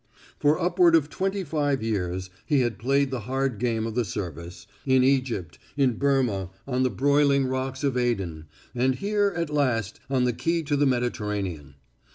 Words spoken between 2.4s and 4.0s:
he had played the hard game of